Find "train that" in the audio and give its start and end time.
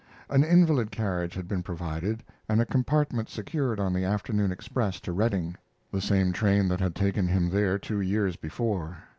6.33-6.79